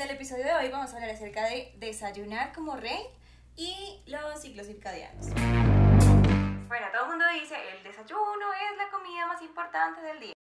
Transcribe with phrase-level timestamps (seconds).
[0.00, 3.02] En el episodio de hoy vamos a hablar acerca de desayunar como rey
[3.54, 5.26] y los ciclos circadianos.
[5.34, 10.32] Bueno, todo el mundo dice, el desayuno es la comida más importante del día.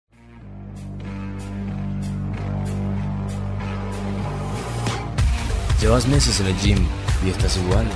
[5.81, 6.87] Llevas meses en el gym
[7.27, 7.91] y estás igual.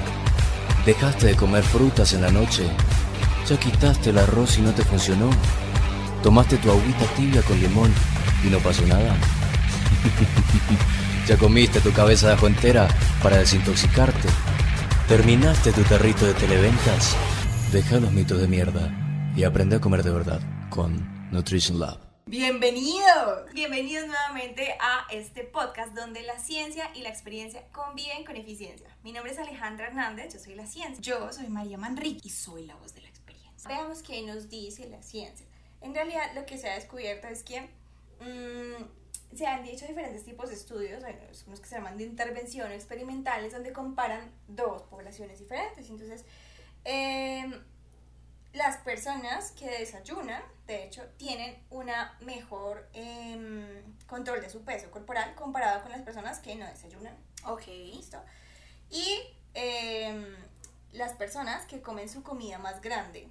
[0.85, 2.69] Dejaste de comer frutas en la noche.
[3.47, 5.31] Ya quitaste el arroz y no te funcionó.
[6.25, 7.95] Tomaste tu agüita tibia con limón
[8.43, 9.15] y no pasó nada.
[11.27, 12.89] ya comiste tu cabeza de ajo entera
[13.23, 14.29] para desintoxicarte.
[15.09, 17.17] Terminaste tu tarrito de televentas.
[17.71, 18.91] Deja los mitos de mierda
[19.37, 22.01] y aprende a comer de verdad con Nutrition Lab.
[22.27, 28.89] Bienvenidos, bienvenidos nuevamente a este podcast donde la ciencia y la experiencia conviven con eficiencia.
[29.03, 31.01] Mi nombre es Alejandra Hernández, yo soy la ciencia.
[31.01, 33.69] Yo soy María Manrique y soy la voz de la experiencia.
[33.69, 35.47] Veamos qué nos dice la ciencia.
[35.81, 37.61] En realidad lo que se ha descubierto es que
[38.21, 39.02] mm,
[39.35, 41.03] se han hecho diferentes tipos de estudios,
[41.47, 45.89] unos que se llaman de intervención experimentales, donde comparan dos poblaciones diferentes.
[45.89, 46.25] Entonces,
[46.85, 47.63] eh,
[48.53, 55.35] las personas que desayunan, de hecho, tienen una mejor em, control de su peso corporal
[55.35, 57.17] comparado con las personas que no desayunan.
[57.47, 57.67] Ok.
[57.67, 58.23] Listo.
[58.91, 59.21] Y
[59.55, 60.37] em,
[60.93, 63.29] las personas que comen su comida más grande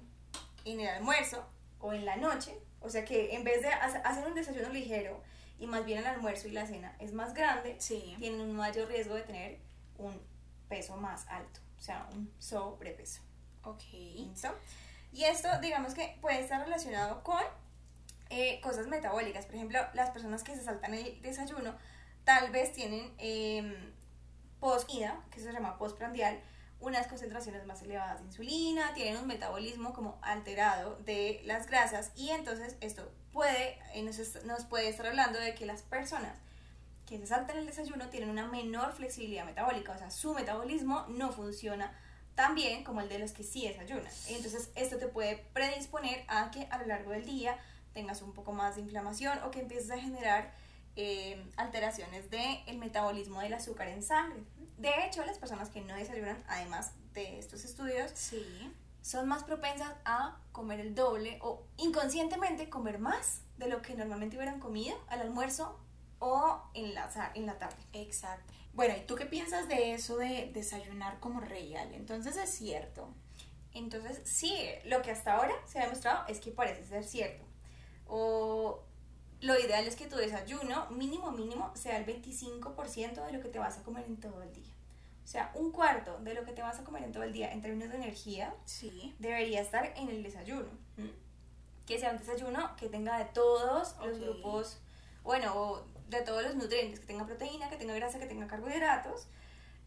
[0.64, 1.46] en el almuerzo
[1.78, 5.22] o en la noche, o sea que en vez de hacer un desayuno ligero
[5.62, 7.78] y más bien el almuerzo y la cena es más grande,
[8.18, 9.60] tienen un mayor riesgo de tener
[9.96, 10.20] un
[10.68, 13.22] peso más alto, o sea, un sobrepeso.
[13.62, 13.84] Ok.
[13.92, 14.48] ¿Listo?
[15.12, 17.40] Y esto, digamos que puede estar relacionado con
[18.28, 19.46] eh, cosas metabólicas.
[19.46, 21.76] Por ejemplo, las personas que se saltan el desayuno
[22.24, 23.92] tal vez tienen eh,
[24.58, 26.40] post-ida, que se llama postprandial,
[26.82, 32.30] unas concentraciones más elevadas de insulina, tienen un metabolismo como alterado de las grasas y
[32.30, 36.36] entonces esto puede, eh, nos, nos puede estar hablando de que las personas
[37.06, 41.32] que se saltan el desayuno tienen una menor flexibilidad metabólica, o sea, su metabolismo no
[41.32, 41.92] funciona
[42.34, 44.10] también como el de los que sí desayunan.
[44.28, 47.58] Entonces, esto te puede predisponer a que a lo largo del día
[47.92, 50.54] tengas un poco más de inflamación o que empieces a generar
[50.96, 54.42] eh, alteraciones del el metabolismo del azúcar en sangre.
[54.78, 58.72] De hecho, las personas que no desayunan, además de estos estudios, sí.
[59.00, 64.36] son más propensas a comer el doble o inconscientemente comer más de lo que normalmente
[64.36, 65.78] hubieran comido al almuerzo
[66.18, 67.82] o en la, en la tarde.
[67.92, 68.52] Exacto.
[68.74, 71.92] Bueno, ¿y tú qué piensas de eso de desayunar como real?
[71.94, 73.08] Entonces es cierto.
[73.74, 77.44] Entonces, sí, lo que hasta ahora se ha demostrado es que parece ser cierto.
[78.06, 78.82] O
[79.42, 83.58] lo ideal es que tu desayuno, mínimo, mínimo, sea el 25% de lo que te
[83.58, 84.72] vas a comer en todo el día.
[85.24, 87.52] O sea, un cuarto de lo que te vas a comer en todo el día
[87.52, 89.14] en términos de energía sí.
[89.18, 90.70] debería estar en el desayuno.
[91.86, 94.78] Que sea un desayuno que tenga de todos los grupos,
[95.24, 99.26] bueno, de todos los nutrientes, que tenga proteína, que tenga grasa, que tenga carbohidratos,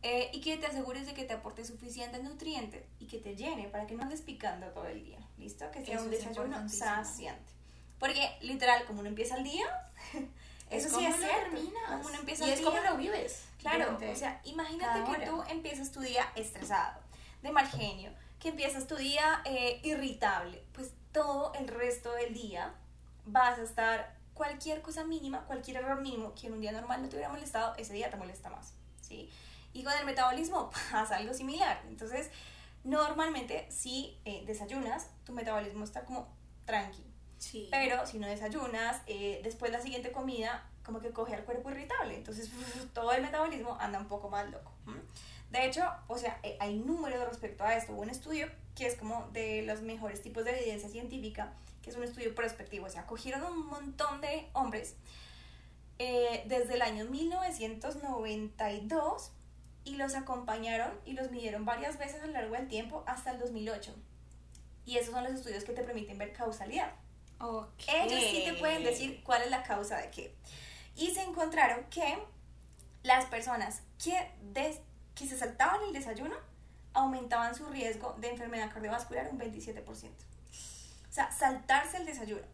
[0.01, 3.69] eh, y que te asegures de que te aporte suficientes nutrientes y que te llene
[3.69, 5.71] para que no andes picando todo el día, ¿listo?
[5.71, 7.54] Que sea un desayuno saciante.
[7.99, 9.65] Porque literal, como uno empieza el día,
[10.69, 11.57] eso sí es cierto.
[11.87, 13.45] Como uno empieza y el es como lo vives.
[13.59, 16.99] Claro, o sea, imagínate que tú empiezas tu día estresado,
[17.41, 22.75] de mal genio, que empiezas tu día eh, irritable, pues todo el resto del día
[23.25, 27.09] vas a estar cualquier cosa mínima, cualquier error mínimo que en un día normal no
[27.09, 29.31] te hubiera molestado, ese día te molesta más, ¿sí?
[29.73, 31.81] Y con el metabolismo pasa algo similar.
[31.87, 32.29] Entonces,
[32.83, 36.27] normalmente si eh, desayunas, tu metabolismo está como
[36.65, 37.03] tranqui.
[37.71, 42.15] Pero si no desayunas, eh, después la siguiente comida como que coge al cuerpo irritable.
[42.15, 42.49] Entonces,
[42.93, 44.71] todo el metabolismo anda un poco más loco.
[45.51, 47.93] De hecho, o sea, eh, hay números respecto a esto.
[47.93, 51.53] Hubo un estudio que es como de los mejores tipos de evidencia científica
[51.85, 54.95] que es un estudio prospectivo, o sea, cogieron un montón de hombres
[55.99, 59.31] eh, desde el año 1992
[59.83, 63.37] y los acompañaron y los midieron varias veces a lo largo del tiempo hasta el
[63.37, 63.93] 2008.
[64.87, 66.91] Y esos son los estudios que te permiten ver causalidad.
[67.87, 70.35] Ellos sí te pueden decir cuál es la causa de qué.
[70.95, 72.17] Y se encontraron que
[73.03, 74.31] las personas que,
[75.13, 76.35] que se saltaban el desayuno
[76.93, 79.85] aumentaban su riesgo de enfermedad cardiovascular un 27%.
[79.87, 82.45] O sea, saltarse el desayuno.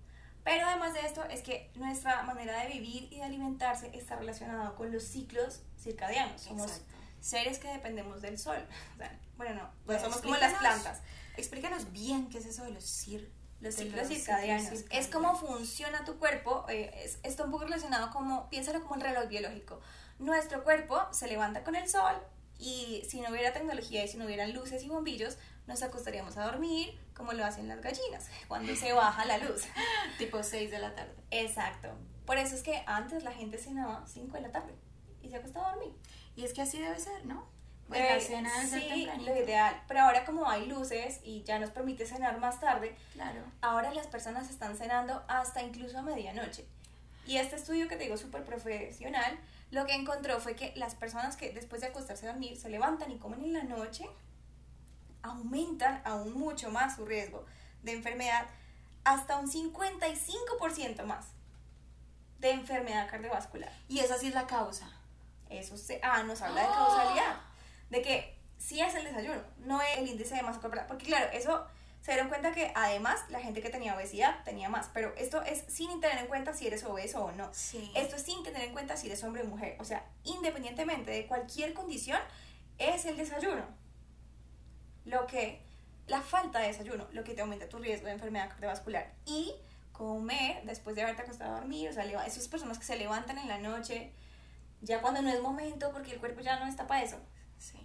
[0.44, 4.74] Pero además de esto es que nuestra manera de vivir y de alimentarse está relacionada
[4.74, 6.42] con los ciclos circadianos.
[6.42, 6.82] Somos
[7.20, 8.58] seres que dependemos del sol.
[9.38, 11.02] bueno, no, pues somos como las plantas.
[11.38, 14.84] Explícanos bien qué es eso de los, cir los ciclos circadianos.
[14.90, 16.66] Es cómo funciona tu cuerpo.
[16.68, 19.80] Eh, es, está un poco relacionado como, piénsalo como un reloj biológico.
[20.20, 22.16] Nuestro cuerpo se levanta con el sol
[22.58, 25.38] y si no hubiera tecnología y si no hubieran luces y bombillos,
[25.68, 29.64] nos acostaríamos a dormir como lo hacen las gallinas, cuando se baja la luz.
[30.18, 31.16] tipo 6 de la tarde.
[31.30, 31.90] Exacto.
[32.26, 34.76] Por eso es que antes la gente cenaba 5 de la tarde.
[35.22, 35.94] y se acuesta a dormir.
[36.36, 37.48] Y es que así debe ser, ¿no?
[37.92, 39.32] Pues la Eh, cena debe ser sí, tempranito.
[39.34, 39.84] lo ideal.
[39.88, 43.42] Pero ahora como hay luces y ya nos permite cenar más tarde, Claro.
[43.62, 46.66] ahora las personas están cenando hasta incluso a medianoche.
[47.26, 49.38] Y este estudio que te digo súper profesional,
[49.72, 53.12] lo que encontró fue que las personas que después de acostarse a dormir se levantan
[53.12, 54.06] y comen en la noche,
[55.24, 57.46] aumentan aún mucho más su riesgo
[57.84, 58.48] de enfermedad,
[59.04, 61.28] hasta un 55% más
[62.40, 63.72] de enfermedad cardiovascular.
[63.88, 64.90] Y esa sí es la causa.
[65.50, 66.74] Eso se, ah, nos habla de ¡Ah!
[66.74, 67.36] causalidad.
[67.92, 70.88] De que sí es el desayuno, no es el índice de masa corporal.
[70.88, 71.68] Porque claro, eso
[72.02, 74.90] se dieron cuenta que además la gente que tenía obesidad tenía más.
[74.94, 77.50] Pero esto es sin tener en cuenta si eres obeso o no.
[77.54, 77.92] Sí.
[77.96, 79.76] Esto es sin tener en cuenta si eres hombre o mujer.
[79.80, 82.20] O sea, independientemente de cualquier condición,
[82.78, 83.66] es el desayuno.
[85.06, 85.62] Lo que,
[86.08, 89.14] la falta de desayuno, lo que te aumenta tu riesgo de enfermedad cardiovascular.
[89.26, 89.54] Y
[89.92, 93.48] comer después de haberte acostado a dormir, o sea, esas personas que se levantan en
[93.48, 94.12] la noche,
[94.82, 97.18] ya cuando no es momento, porque el cuerpo ya no está para eso,
[97.62, 97.78] Sí.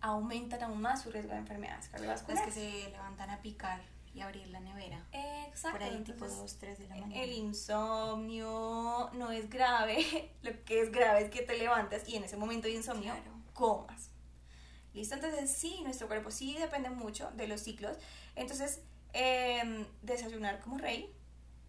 [0.00, 2.54] aumentan aún más su riesgo de enfermedades Las cardiovasculares.
[2.54, 3.80] que se levantan a picar
[4.14, 5.04] y abrir la nevera.
[5.12, 5.78] Exacto.
[5.78, 7.14] Por ahí tipo entonces, 2, 3 de la mañana.
[7.22, 12.24] El insomnio no es grave, lo que es grave es que te levantas y en
[12.24, 13.32] ese momento de insomnio Claro.
[13.54, 14.10] comas.
[14.94, 15.14] ¿Listo?
[15.16, 17.96] Entonces sí, nuestro cuerpo sí depende mucho de los ciclos.
[18.36, 18.80] Entonces,
[19.12, 21.12] em, desayunar como rey,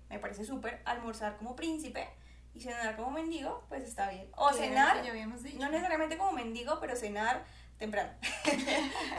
[0.10, 2.08] me parece súper, almorzar como príncipe
[2.54, 4.30] y cenar como mendigo, pues está bien.
[4.36, 7.46] O cenar, no necesariamente como mendigo, pero cenar
[7.78, 8.12] temprano,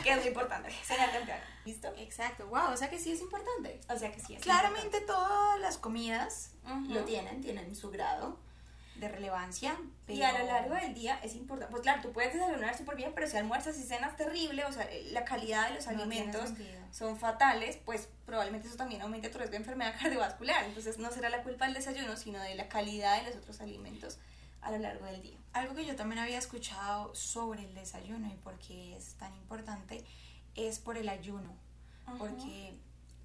[0.05, 1.43] que es lo importante, cenar temprano.
[1.65, 1.89] ¿Listo?
[1.97, 3.81] Exacto, wow, o sea que sí es importante.
[3.89, 4.35] O sea que sí.
[4.35, 6.53] es Claramente todas las comidas
[6.89, 8.39] lo tienen, tienen su grado
[9.01, 9.77] de relevancia.
[10.07, 11.71] Y a lo pero- largo del día es importante.
[11.73, 14.89] Pues claro, tú puedes desayunar súper bien, pero si almuerzas y cenas terrible, o sea,
[15.11, 16.51] la calidad de los No alimentos
[16.93, 20.65] son fatales, pues probablemente eso también aumente tu riesgo de enfermedad cardiovascular.
[20.65, 24.19] Entonces no será la culpa del desayuno, sino de la calidad de los otros alimentos
[24.61, 25.39] a lo largo del día.
[25.55, 30.05] Algo que yo también había escuchado sobre el desayuno y por qué es tan importante
[30.55, 31.55] es por el ayuno.
[32.19, 32.77] Porque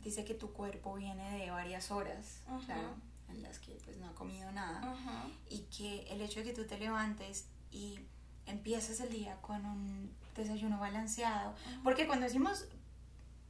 [0.02, 2.94] dice que tu cuerpo viene de varias horas, claro,
[3.30, 4.96] en las que pues no ha comido nada.
[5.50, 8.00] Y que el hecho de que tú te levantes y
[8.46, 12.68] empieces el día con un desayuno balanceado, porque cuando decimos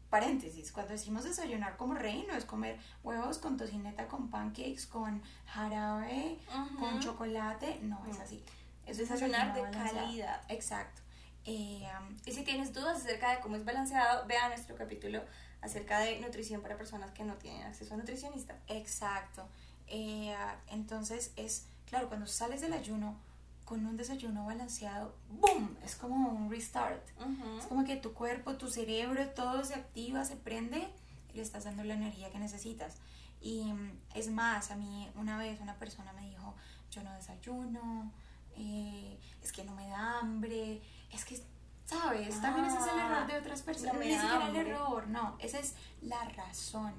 [0.09, 5.21] paréntesis, cuando decimos desayunar como rey, no es comer huevos con tocineta, con pancakes, con
[5.45, 6.39] jarabe,
[6.79, 8.43] con chocolate, no es así.
[8.85, 10.05] Es desayunar de balanceado.
[10.05, 10.41] calidad.
[10.47, 11.01] Exacto.
[11.43, 15.21] Eh, um, Y si tienes dudas acerca de cómo es balanceado, vea nuestro capítulo
[15.61, 18.57] acerca de nutrición para personas que no tienen acceso a nutricionista.
[18.67, 19.47] Exacto.
[19.87, 23.17] Eh, ah, entonces es, claro, cuando sales del ayuno
[23.65, 25.75] con un desayuno balanceado, ¡boom!
[25.83, 27.03] Es como un restart.
[27.19, 27.59] Ujú.
[27.59, 30.87] Es como que tu cuerpo, tu cerebro, todo se activa, se prende
[31.33, 32.97] y le estás dando la energía que necesitas.
[33.41, 36.55] Y mm, es más, a mí una vez una persona me dijo,
[36.91, 38.11] yo no desayuno,
[38.55, 40.81] eh, es que no me da hambre,
[41.11, 41.43] es que,
[41.85, 42.39] ¿sabes?
[42.41, 43.93] También ese es el error de otras personas.
[43.93, 46.93] no me Ni siquiera el error, no, esa es la razón.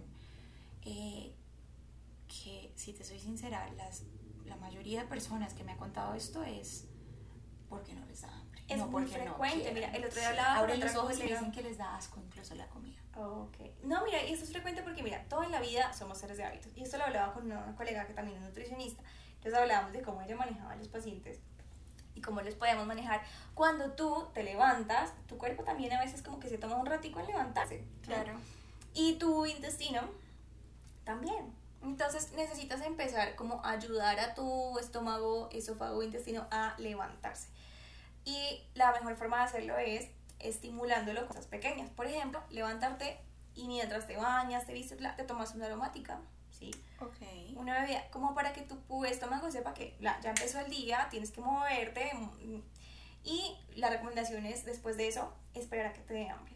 [0.83, 1.33] Eh,
[2.27, 4.03] que, si te soy sincera, las,
[4.45, 6.87] la mayoría de personas que me ha contado esto es
[7.69, 8.63] porque no les da hambre.
[8.69, 9.75] Es no muy porque no frecuente, quieren.
[9.75, 12.21] mira, el otro día hablaba con Abren los ojos y dicen que les da asco
[12.21, 13.01] incluso la comida.
[13.15, 13.57] Ok.
[13.85, 16.45] No, mira, y esto es frecuente porque, mira, todo en la vida somos seres de
[16.45, 16.73] hábitos.
[16.77, 19.03] Y esto lo hablaba con una colega que también es nutricionista.
[19.37, 21.41] Entonces hablábamos de cómo ella manejaba a los pacientes
[22.15, 23.23] y cómo les podemos manejar.
[23.55, 27.21] Cuando tú te levantas, tu cuerpo también a veces como que se toma un ratico
[27.21, 27.85] en levantarse.
[28.09, 28.41] ¿no?
[28.95, 30.03] Y tu intestino
[31.05, 31.55] también.
[31.87, 37.49] Entonces necesitas empezar como a ayudar a tu estómago, esófago, intestino a levantarse.
[38.25, 41.89] Y la mejor forma de hacerlo es estimulándolo con cosas pequeñas.
[41.91, 43.19] Por ejemplo, levantarte
[43.55, 46.71] y mientras te bañas, te vistes, te tomas una aromática, ¿sí?
[47.01, 47.57] Ok.
[47.57, 51.41] Una bebida como para que tu estómago sepa que ya empezó el día, tienes que
[51.41, 52.13] moverte.
[52.15, 52.61] mm,
[53.25, 56.55] Y la recomendación es, después de eso, esperar a que te dé hambre.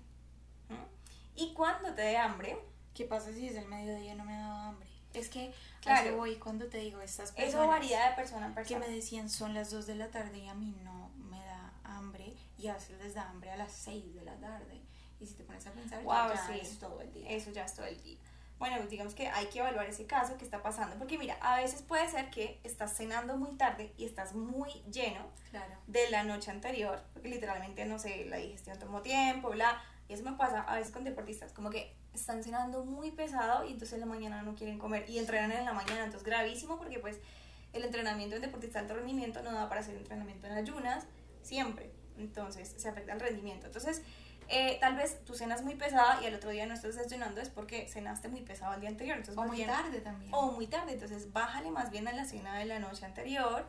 [0.68, 1.36] ¿Mm?
[1.36, 2.58] Y cuando te dé hambre,
[2.94, 4.89] ¿Qué pasa si es el mediodía y no me ha dado hambre?
[5.14, 6.02] Es que Claro.
[6.02, 6.16] claro.
[6.18, 8.80] voy cuando te digo estas personas eso varía de persona en que persona.
[8.86, 12.34] me decían son las 2 de la tarde y a mí no me da hambre
[12.58, 14.80] y a veces les da hambre a las 6 de la tarde.
[15.18, 16.58] Y si te pones a pensar, Wow, ya sí.
[16.62, 17.28] es todo el día.
[17.30, 18.18] Eso ya es todo el día.
[18.58, 21.80] Bueno, digamos que hay que evaluar ese caso que está pasando, porque mira, a veces
[21.82, 25.74] puede ser que estás cenando muy tarde y estás muy lleno Claro.
[25.86, 30.24] de la noche anterior, porque literalmente, no sé, la digestión tomó tiempo, bla, y eso
[30.24, 34.00] me pasa a veces con deportistas, como que están cenando muy pesado y entonces en
[34.00, 37.18] la mañana no quieren comer y entrenan en la mañana, entonces gravísimo porque pues
[37.72, 41.04] el entrenamiento en deportista de alto rendimiento no da para hacer entrenamiento en ayunas
[41.42, 44.02] siempre, entonces se afecta el rendimiento, entonces
[44.48, 47.48] eh, tal vez tu cenas muy pesada y al otro día no estás desayunando es
[47.48, 50.32] porque cenaste muy pesado el día anterior, entonces O muy bien- tarde también.
[50.34, 53.66] o muy tarde, entonces bájale más bien a la cena de la noche anterior.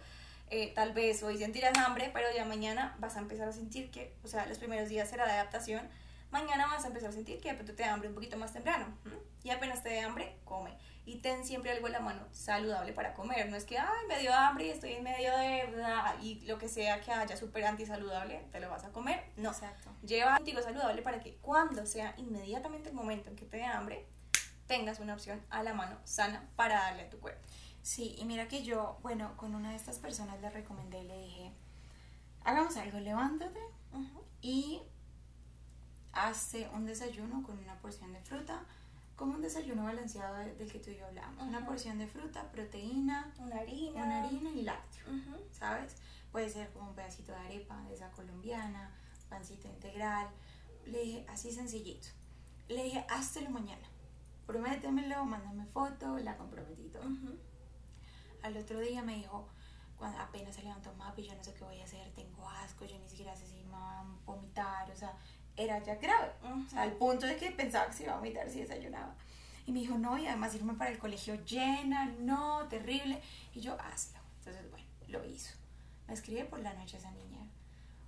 [0.53, 4.13] eh, tal vez hoy sentirás hambre, pero ya mañana vas a empezar a sentir que,
[4.21, 5.87] o sea, los primeros días será de adaptación,
[6.31, 8.85] mañana vas a empezar a sentir que de te da hambre un poquito más temprano.
[9.05, 9.15] ¿m?
[9.43, 10.77] Y apenas te dé hambre, come.
[11.05, 13.49] Y ten siempre algo en la mano saludable para comer.
[13.49, 15.65] No es que, ay, me dio hambre y estoy en medio de...
[15.67, 19.23] bla", Y lo que sea que haya súper antisaludable, te lo vas a comer.
[19.35, 19.49] No.
[19.49, 19.89] Exacto.
[20.03, 24.07] Lleva contigo saludable para que cuando sea inmediatamente el momento en que te dé hambre,
[24.67, 27.41] tengas una opción a la mano sana para darle a tu cuerpo.
[27.81, 31.51] Sí, y mira que yo, bueno, con una de estas personas le recomendé, le dije,
[32.43, 33.59] hagamos algo, levántate
[34.41, 34.81] y
[36.13, 38.63] hazte un desayuno con una porción de fruta,
[39.15, 41.43] como un desayuno balanceado de- del que tú y yo hablamos.
[41.47, 41.67] Una Ujú.
[41.67, 44.03] porción de fruta, proteína, Una harina.
[44.03, 45.37] una harina y lácteo, Ujú.
[45.51, 45.95] ¿sabes?
[46.31, 48.91] Puede ser como un pedacito de arepa de esa colombiana,
[49.29, 50.27] pancito integral.
[50.85, 52.07] Le dije, así sencillito.
[52.67, 53.87] Le dije, háztelo mañana.
[54.47, 57.03] Prométemelo, mándame foto, la comprometí todo.
[57.03, 57.37] Ujú.
[58.43, 59.47] Al otro día me dijo,
[59.97, 62.97] cuando apenas se levantó Mapi, yo no sé qué voy a hacer, tengo asco, yo
[62.97, 65.15] ni siquiera sé si me va a vomitar, o sea,
[65.57, 66.31] era ya grave.
[66.43, 66.65] Ujú.
[66.65, 69.15] O sea, al punto de que pensaba que se iba a vomitar si desayunaba.
[69.65, 73.21] Y me dijo, no, y además irme para el colegio llena, no, terrible.
[73.53, 74.19] Y yo, hazlo.
[74.39, 75.53] Entonces, bueno, lo hizo.
[76.07, 77.47] Me escribe por la noche esa niña.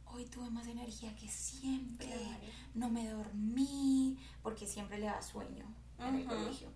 [0.07, 2.07] Hoy tuve más energía que siempre.
[2.07, 2.53] Claro.
[2.73, 5.65] No me dormí, porque siempre le da sueño
[5.99, 6.69] en el colegio.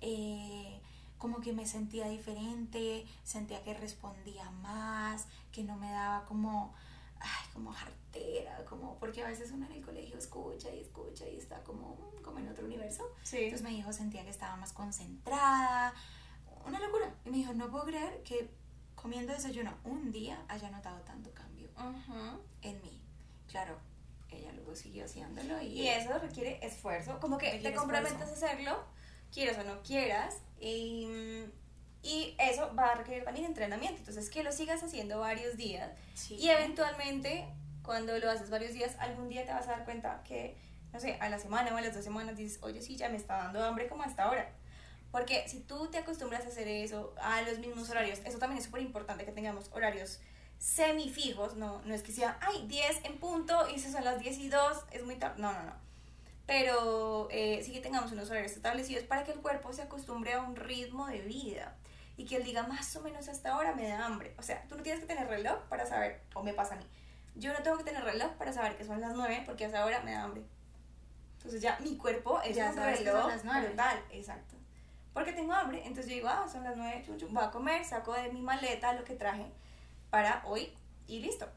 [0.00, 0.80] Eh,
[1.18, 6.72] como que me sentía diferente, sentía que respondía más, que no me daba como,
[7.20, 11.36] ay, como jartera, como, porque a veces uno en el colegio escucha y escucha y
[11.36, 13.04] está como, como en otro universo.
[13.22, 13.36] Sí.
[13.44, 15.94] Entonces me dijo, sentía que estaba más concentrada,
[16.66, 17.14] una locura.
[17.24, 18.50] Y me dijo, no puedo creer que
[18.94, 22.40] comiendo desayuno un día haya notado tanto cambio Ujú.
[22.62, 23.00] en mí.
[23.48, 23.78] Claro,
[24.30, 28.44] ella luego siguió haciéndolo y, Y eso requiere esfuerzo, como que te comprometes esfuerzo.
[28.46, 28.84] a hacerlo,
[29.32, 31.44] quieras o no quieras, y,
[32.02, 36.36] y eso va a requerir también entrenamiento, entonces que lo sigas haciendo varios días Sí.
[36.36, 37.46] y eventualmente
[37.82, 40.56] cuando lo haces varios días, algún día te vas a dar cuenta que,
[40.92, 43.16] no sé, a la semana o a las dos semanas dices, oye, sí, ya me
[43.16, 44.50] está dando hambre como hasta ahora.
[45.10, 48.66] Porque si tú te acostumbras a hacer eso, a los mismos horarios, eso también es
[48.66, 50.20] súper importante que tengamos horarios
[50.58, 54.38] semifijos, no, no es que sea, ay, 10 en punto y si son las 10
[54.38, 55.72] y 2, es muy tarde, no, no, no.
[56.46, 60.40] Pero eh, sí que tengamos unos horarios establecidos para que el cuerpo se acostumbre a
[60.42, 61.74] un ritmo de vida
[62.18, 64.34] y que él diga más o menos hasta ahora me da hambre.
[64.36, 66.84] O sea, tú no tienes que tener reloj para saber, o me pasa a mí,
[67.36, 70.00] yo no tengo que tener reloj para saber que son las 9 porque hasta ahora
[70.00, 70.42] me da hambre.
[71.36, 73.66] Entonces ya mi cuerpo es Ya un sabes que reloj son las nueve.
[73.68, 74.56] brutal, exacto.
[75.14, 77.84] Porque tengo hambre, entonces yo digo, ah, son las 9, chum, chum, voy a comer,
[77.84, 79.46] saco de mi maleta lo que traje
[80.10, 81.48] para hoy y listo.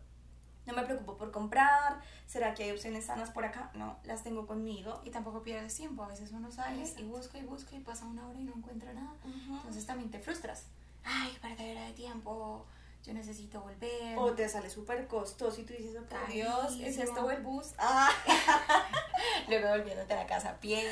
[0.72, 3.72] No me preocupo por comprar, ¿será que hay opciones sanas por acá?
[3.74, 5.02] No, las tengo conmigo.
[5.04, 8.26] Y tampoco pierdes tiempo, a veces uno sale y busca y busca y pasa una
[8.26, 9.14] hora y no encuentra nada.
[9.26, 10.68] Entonces también te frustras.
[11.04, 12.66] Ay, perdedera de tiempo,
[13.04, 14.18] yo necesito volver.
[14.18, 17.74] O te sale súper costoso y tú dices, oh, por Dios, ¿es esto el bus?
[17.78, 18.10] Ah,
[19.50, 20.88] Luego volviéndote a la casa a pie.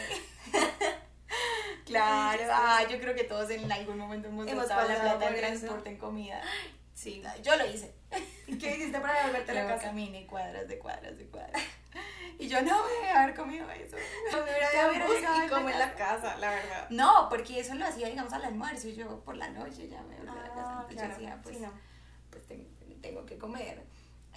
[1.86, 5.36] claro, ah, yo creo que todos en algún momento hemos, Hemos gastado la plata en
[5.36, 5.40] eso.
[5.66, 6.42] transporte, en comida.
[7.00, 7.22] Sí.
[7.44, 7.94] Yo lo hice.
[8.48, 9.84] ¿Y qué hiciste para devolverte a la casa?
[9.88, 11.62] caminé cuadras de cuadras de cuadras.
[12.38, 13.98] Y yo no voy a haber comido eso.
[14.32, 16.38] No me hubiera llegado y la como en la casa.
[16.38, 16.88] la verdad.
[16.90, 20.16] No, porque eso lo hacía, digamos, al almuerzo y yo por la noche ya me
[20.16, 20.64] volví a la casa.
[20.80, 21.72] Ah, Entonces claro, yo decía, pues, sí, no.
[22.30, 23.84] pues ten- tengo que comer.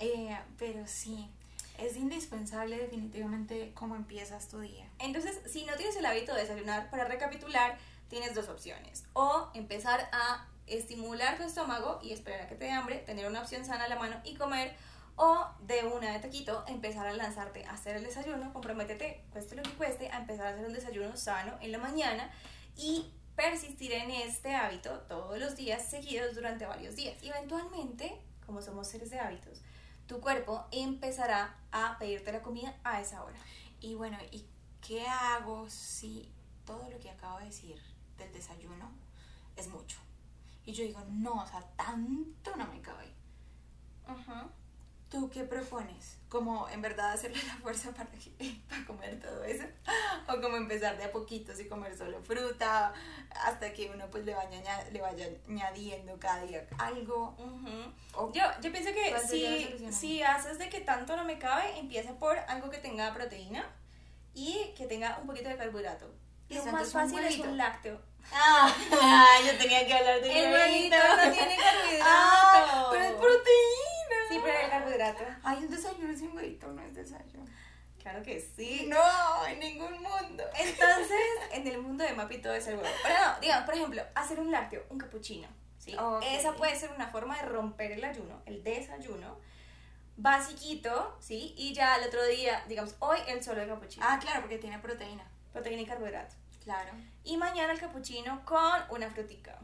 [0.00, 1.30] Eh, pero sí,
[1.78, 4.88] es indispensable definitivamente cómo empiezas tu día.
[4.98, 7.78] Entonces, si no tienes el hábito de desayunar, para recapitular,
[8.08, 9.04] tienes dos opciones.
[9.12, 13.40] O empezar a estimular tu estómago y esperar a que te dé hambre, tener una
[13.40, 14.74] opción sana a la mano y comer.
[15.16, 19.62] O de una de taquito, empezar a lanzarte a hacer el desayuno, comprométete, cueste lo
[19.62, 22.30] que cueste, a empezar a hacer un desayuno sano en la mañana
[22.76, 27.16] y persistir en este hábito todos los días seguidos durante varios días.
[27.22, 29.60] Eventualmente, como somos seres de hábitos,
[30.06, 33.38] tu cuerpo empezará a pedirte la comida a esa hora.
[33.80, 34.44] Y bueno, ¿y
[34.80, 36.30] qué hago si
[36.64, 37.80] todo lo que acabo de decir
[38.18, 38.90] del desayuno
[39.56, 39.98] es mucho?
[40.64, 43.12] Y yo digo, no, o sea, tanto no me cabe.
[44.06, 44.48] Ajá.
[45.08, 46.18] ¿Tú qué propones?
[46.30, 48.08] ¿Como en verdad hacerle la fuerza para,
[48.68, 49.64] para comer todo eso?
[50.28, 52.94] ¿O como empezar de a poquitos y comer solo fruta
[53.44, 57.34] hasta que uno pues le vaya, le vaya añadiendo cada día algo?
[57.38, 57.92] Ujú.
[58.14, 61.24] O- Yo, yo pienso que ¿Cuál sería la si, si haces de que tanto no
[61.24, 63.66] me cabe, empieza por algo que tenga proteína
[64.32, 66.06] y que tenga un poquito de carbohidrato.
[66.48, 68.00] Lo más fácil es un lácteo.
[68.32, 68.72] Ah,
[69.46, 72.04] yo tenía que hablar de El huevito no tiene carbohidrato.
[72.04, 74.18] Ah, pero es proteína.
[74.28, 75.24] Sí, pero el carbohidrato.
[75.44, 77.44] Hay un desayuno sin huevito, no es desayuno.
[78.00, 78.86] Claro que sí.
[78.88, 80.44] No, en ningún mundo.
[80.58, 81.20] Entonces,
[81.52, 82.88] en el mundo de Mapi todo es el huevo.
[83.02, 85.46] Pero no, digamos, por ejemplo, hacer un lácteo, un capuchino,
[85.78, 85.96] ¿sí?
[86.24, 89.38] Esa puede ser una forma de romper el ayuno, el desayuno,
[90.16, 91.54] basiquito, ¿sí?
[91.56, 94.78] Y ya el otro día, digamos, hoy el solo de capuchino, Ah, claro, porque tiene
[94.78, 95.24] proteína.
[95.52, 96.34] proteína y carbohidrato.
[96.62, 96.92] Claro.
[97.24, 99.58] Y mañana el capuchino con una frutica.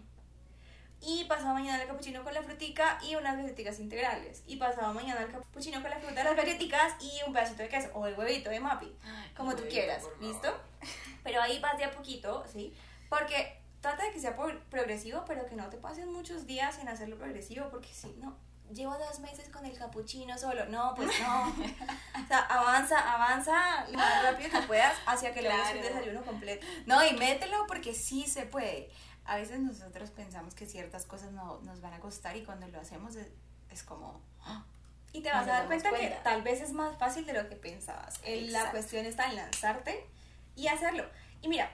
[1.01, 4.43] Y pasado mañana el capuchino con la frutica y unas galletitas integrales.
[4.47, 7.91] Y pasado mañana el capuchino con la fruta, las galletitas y un pedacito de queso
[7.95, 8.93] o el huevito de mapi.
[9.37, 10.03] Como tú quieras.
[10.21, 10.53] ¿listo?
[11.23, 12.75] Pero ahí vas de a poquito, ¿sí?
[13.09, 14.37] Porque trata de que sea
[14.71, 18.37] progresivo, pero que no te pases muchos días sin hacerlo progresivo, porque si no,
[18.73, 20.65] llevo dos meses con el capuchino solo.
[20.67, 21.49] No, pues no.
[21.49, 25.95] o sea, avanza, avanza lo más rápido que puedas hacia que logres un Claro.
[25.97, 26.67] desayuno completo.
[26.87, 28.91] No, y mételo porque sí se puede.
[29.25, 32.81] A veces nosotros pensamos que ciertas cosas no, nos van a costar y cuando lo
[32.81, 33.29] hacemos es,
[33.71, 34.21] es como...
[34.43, 34.65] ¡ah!
[35.13, 37.57] Y te vas a dar cuenta, que tal vez es más fácil de lo que
[37.57, 38.21] pensabas.
[38.25, 40.07] El- La cuestión está en lanzarte
[40.55, 41.05] y hacerlo.
[41.41, 41.71] Y mira,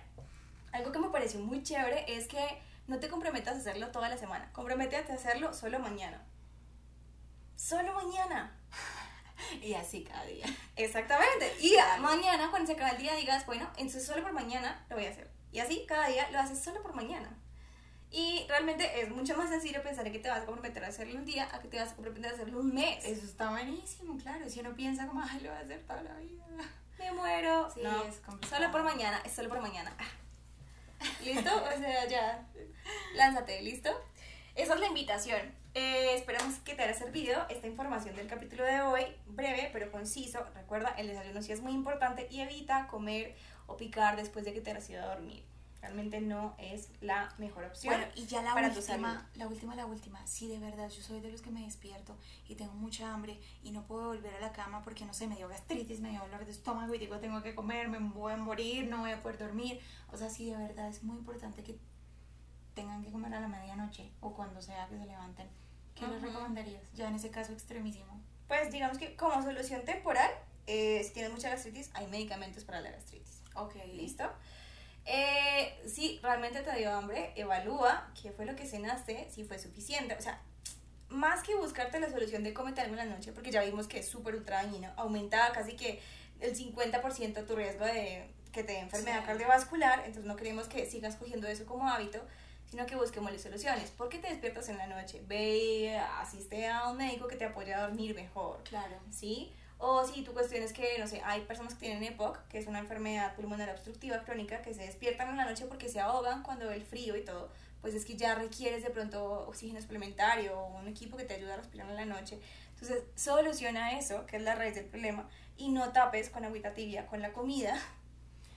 [0.72, 4.16] algo que me pareció muy chévere es que no te comprometas a hacerlo toda la
[4.18, 4.48] semana.
[4.52, 6.22] Comprométete a hacerlo solo mañana.
[7.64, 8.52] Solo mañana.
[9.62, 10.46] Y así cada día.
[10.76, 11.52] Exactamente.
[11.60, 14.96] Y a- mañana, cuando se acabe el día, digas, bueno, entonces solo por mañana lo
[14.96, 15.30] voy a hacer.
[15.52, 17.28] Y así cada día lo haces solo por mañana.
[18.10, 21.16] Y realmente es mucho más sencillo pensar en que te vas a comprometer a hacerlo
[21.18, 23.04] un día a que te vas a comprometer a hacerlo un mes.
[23.04, 24.48] Eso está buenísimo, claro.
[24.48, 26.44] Si uno piensa como, ay, lo voy a hacer toda la vida.
[26.98, 27.70] Me muero.
[27.72, 28.60] Sí, no, es complicado.
[28.62, 29.94] solo por mañana, es solo por mañana.
[29.98, 31.00] Ah.
[31.24, 31.50] ¿Listo?
[31.64, 32.46] O sea, ya.
[33.14, 33.90] Lánzate, ¿listo?
[34.54, 35.63] Esa es la invitación.
[35.74, 40.38] Eh, esperamos que te haya servido esta información del capítulo de hoy, breve pero conciso.
[40.54, 43.34] Recuerda, el desayuno sí es muy importante y evita comer
[43.66, 45.42] o picar después de que te hayas ido a dormir.
[45.80, 47.92] Realmente no es la mejor opción.
[47.92, 50.26] Bueno, y ya la para última, la última, la última.
[50.26, 52.16] Si de verdad yo soy de los que me despierto
[52.48, 55.36] y tengo mucha hambre y no puedo volver a la cama porque no sé, me
[55.36, 58.36] dio gastritis, me dio dolor de estómago y digo tengo que comer, me voy a
[58.36, 59.80] morir, no voy a poder dormir.
[60.12, 61.76] O sea, sí, de verdad es muy importante que
[62.74, 65.48] tengan que comer a la medianoche o cuando sea que se levanten.
[65.94, 66.26] ¿Qué les Ujú.
[66.26, 66.82] recomendarías?
[66.94, 68.20] Ya en ese caso extremísimo.
[68.48, 70.30] Pues digamos que como solución temporal,
[70.66, 73.40] eh, si tienes mucha gastritis, hay medicamentos para la gastritis.
[73.54, 74.30] Ok, ¿Listo?
[75.06, 80.14] Eh, si realmente te dio hambre, evalúa qué fue lo que cenaste, si fue suficiente.
[80.18, 80.40] O sea,
[81.10, 83.98] más que buscarte la solución de cómete algo en la noche, porque ya vimos que
[84.00, 86.00] es súper ultra dañino, aumenta casi que
[86.40, 89.26] el 50% tu riesgo de que te dé enfermedad Sí.
[89.26, 92.20] cardiovascular, entonces no queremos que sigas cogiendo eso como hábito,
[92.66, 93.90] sino que busquemos las soluciones.
[93.90, 95.22] ¿Por qué te despiertas en la noche?
[95.26, 98.62] Ve, asiste a un médico que te apoye a dormir mejor.
[98.64, 98.96] Claro.
[99.10, 99.52] ¿sí?
[99.78, 102.66] O si tu cuestión es que, no sé, hay personas que tienen EPOC, que es
[102.66, 106.70] una enfermedad pulmonar obstructiva crónica, que se despiertan en la noche porque se ahogan cuando
[106.70, 107.50] el frío y todo,
[107.80, 111.52] pues es que ya requieres de pronto oxígeno suplementario o un equipo que te ayude
[111.52, 112.40] a respirar en la noche.
[112.70, 117.06] Entonces, soluciona eso, que es la raíz del problema, y no tapes con agüita tibia,
[117.06, 117.78] con la comida,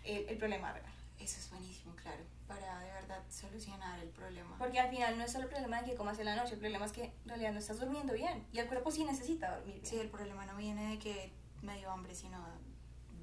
[0.04, 0.94] el, el problema real.
[1.20, 2.24] Eso es buenísimo, claro.
[2.48, 4.56] Para de verdad solucionar el problema.
[4.58, 6.60] Porque al final no es solo el problema de que comas en la noche, el
[6.60, 9.76] problema es que en realidad no estás durmiendo bien, y el cuerpo sí necesita dormir
[9.76, 9.86] bien.
[9.86, 12.40] Sí, el problema no viene de que me dio hambre, sino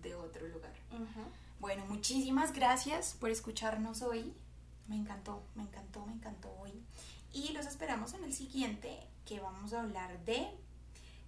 [0.02, 0.74] de otro lugar.
[1.58, 4.34] Bueno, muchísimas gracias por escucharnos hoy.
[4.86, 6.84] Me encantó, me encantó, me encantó hoy.
[7.32, 10.50] Y los esperamos en el siguiente, que vamos a hablar de...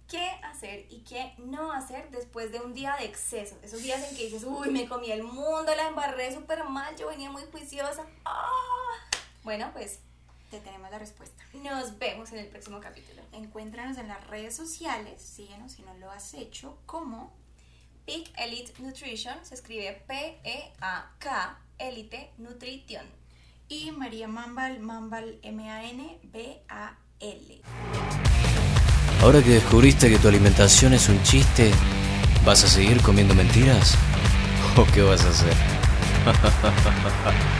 [0.07, 3.57] qué hacer y qué no hacer después de un día de exceso.
[3.61, 7.07] Esos días en que dices, uy, me comí el mundo, la embarré súper mal, yo
[7.07, 8.05] venía muy juiciosa.
[8.25, 8.49] ¡Ah!
[9.43, 9.99] Bueno, pues
[10.49, 11.43] Te tenemos la respuesta.
[11.53, 13.21] nos vemos en el próximo capítulo.
[13.33, 17.33] Encuéntranos en las redes sociales, síguenos si no lo has hecho, como
[18.05, 23.05] Peak Elite Nutrition se escribe P-E-A-K Elite Nutrition.
[23.67, 26.67] y María Mambal, Mambal M-A-N-B-A-L.
[29.21, 31.71] Ahora que descubriste que tu alimentación es un chiste,
[32.45, 33.95] ¿vas a seguir comiendo mentiras?
[34.75, 35.53] ¿O qué vas a hacer?